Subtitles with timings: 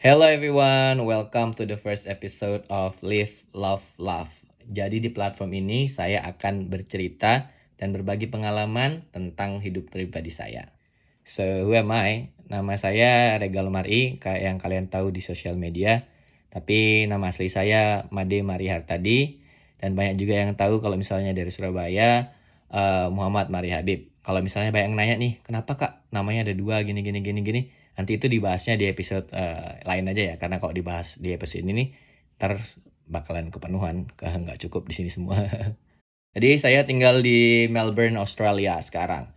[0.00, 4.32] Hello everyone, welcome to the first episode of Live, Love, Love.
[4.64, 10.72] Jadi di platform ini saya akan bercerita dan berbagi pengalaman tentang hidup pribadi saya.
[11.28, 12.32] So, who am I?
[12.48, 16.08] Nama saya Regal Mari, kayak yang kalian tahu di sosial media.
[16.48, 19.36] Tapi nama asli saya Made Mari Hartadi.
[19.84, 22.32] Dan banyak juga yang tahu kalau misalnya dari Surabaya,
[22.72, 24.08] uh, Muhammad Mari Habib.
[24.24, 27.62] Kalau misalnya banyak yang nanya nih, kenapa kak namanya ada dua gini gini gini gini.
[28.00, 30.34] Nanti itu dibahasnya di episode uh, lain aja ya.
[30.40, 31.88] Karena kalau dibahas di episode ini nih,
[32.40, 32.56] ntar
[33.04, 35.36] bakalan kepenuhan ke nggak cukup di sini semua.
[36.34, 39.28] Jadi saya tinggal di Melbourne, Australia sekarang.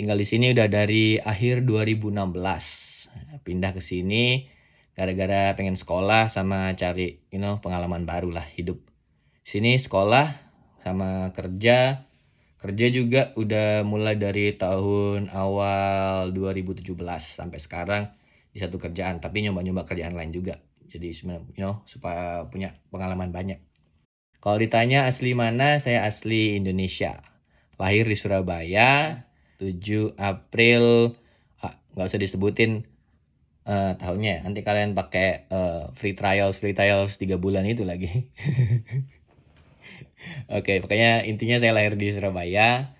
[0.00, 3.44] Tinggal di sini udah dari akhir 2016.
[3.44, 4.48] Pindah ke sini
[4.96, 8.80] gara-gara pengen sekolah sama cari you know pengalaman baru lah hidup.
[9.44, 10.32] Sini sekolah
[10.80, 12.08] sama kerja.
[12.56, 16.88] Kerja juga udah mulai dari tahun awal 2017
[17.20, 18.02] sampai sekarang
[18.48, 20.56] di satu kerjaan, tapi nyoba-nyoba kerjaan lain juga.
[20.88, 23.60] Jadi you know supaya punya pengalaman banyak.
[24.40, 27.20] Kalau ditanya asli mana saya asli Indonesia.
[27.76, 29.20] Lahir di Surabaya
[29.60, 31.12] 7 April
[31.60, 32.88] ah, nggak usah disebutin
[33.68, 34.48] uh, tahunnya.
[34.48, 38.08] Nanti kalian pakai uh, free trials free trials tiga bulan itu lagi
[40.46, 42.94] Oke, okay, pokoknya intinya saya lahir di Surabaya,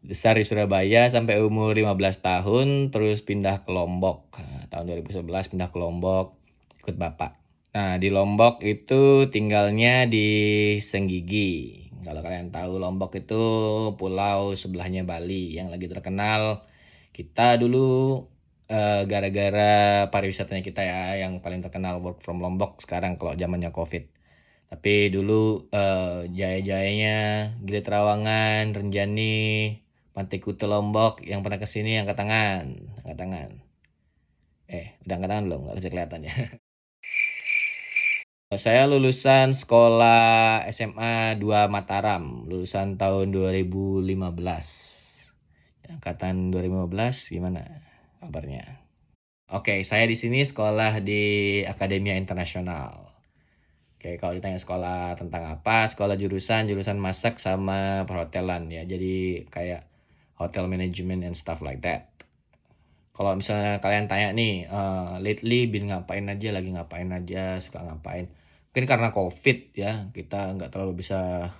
[0.00, 4.32] besar di Surabaya sampai umur 15 tahun, terus pindah ke Lombok.
[4.36, 6.36] Nah, tahun 2011 pindah ke Lombok,
[6.84, 7.40] ikut bapak.
[7.70, 10.28] Nah, di Lombok itu tinggalnya di
[10.82, 11.86] Senggigi.
[12.02, 13.44] Kalau kalian tahu Lombok itu
[13.94, 16.66] pulau sebelahnya Bali yang lagi terkenal.
[17.12, 18.24] Kita dulu
[18.70, 19.74] gara eh, gara-gara
[20.14, 24.19] pariwisatanya kita ya yang paling terkenal work from Lombok sekarang kalau zamannya Covid.
[24.70, 27.18] Tapi dulu uh, jaya-jayanya
[27.58, 29.74] Gili Trawangan, Renjani,
[30.14, 33.50] Pantai Kute Lombok yang pernah ke sini angkat tangan, angkat tangan.
[34.70, 35.60] Eh, udah angkat tangan belum?
[35.66, 36.34] Gak bisa kelihatan ya.
[38.50, 44.06] Saya lulusan sekolah SMA 2 Mataram, lulusan tahun 2015.
[45.90, 47.66] Angkatan 2015 gimana
[48.22, 48.82] kabarnya?
[49.50, 53.09] Oke, saya di sini sekolah di Akademia Internasional.
[54.00, 58.88] Oke, kalau ditanya sekolah tentang apa, sekolah jurusan, jurusan masak sama perhotelan ya.
[58.88, 59.84] Jadi kayak
[60.40, 62.08] hotel management and stuff like that.
[63.12, 68.32] Kalau misalnya kalian tanya nih, uh, lately bin ngapain aja, lagi ngapain aja, suka ngapain
[68.70, 71.50] mungkin karena covid ya kita nggak terlalu bisa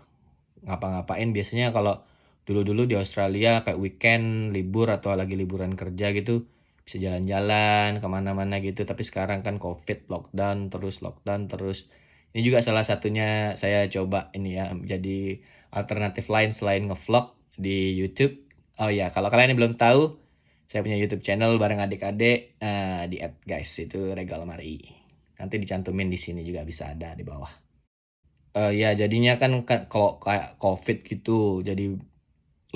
[0.63, 2.07] ngapa-ngapain biasanya kalau
[2.47, 6.47] dulu-dulu di Australia kayak weekend libur atau lagi liburan kerja gitu
[6.87, 11.91] bisa jalan-jalan ke mana-mana gitu tapi sekarang kan covid lockdown terus lockdown terus
[12.35, 15.43] ini juga salah satunya saya coba ini ya jadi
[15.75, 18.39] alternatif lain selain ngevlog di YouTube.
[18.81, 20.17] Oh ya kalau kalian belum tahu
[20.71, 25.01] saya punya YouTube channel bareng adik-adik uh, di add guys itu Regal Mari
[25.41, 27.49] nanti dicantumin di sini juga bisa ada di bawah.
[28.51, 31.97] Uh, ya jadinya kan, kalau kayak covid gitu jadi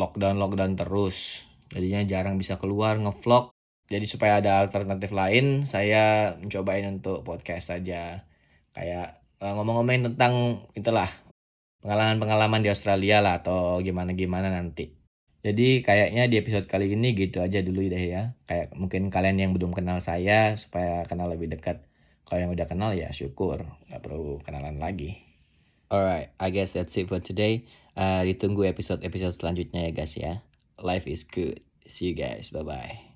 [0.00, 1.44] lockdown lockdown terus.
[1.68, 3.52] Jadinya jarang bisa keluar ngevlog.
[3.90, 8.24] Jadi supaya ada alternatif lain saya mencobain untuk podcast saja
[8.72, 11.10] kayak ngomong-ngomongin tentang itulah
[11.84, 14.96] pengalaman-pengalaman di Australia lah atau gimana-gimana nanti.
[15.44, 18.32] Jadi kayaknya di episode kali ini gitu aja dulu deh ya.
[18.48, 21.84] Kayak mungkin kalian yang belum kenal saya supaya kenal lebih dekat.
[22.24, 25.20] Kalau yang udah kenal ya syukur nggak perlu kenalan lagi.
[25.92, 27.68] Alright I guess that's it for today.
[27.92, 30.40] Uh, ditunggu episode episode selanjutnya ya guys ya.
[30.80, 31.60] Life is good.
[31.84, 32.48] See you guys.
[32.48, 33.13] Bye bye